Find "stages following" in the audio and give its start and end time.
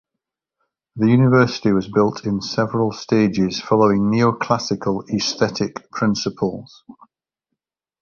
2.91-4.09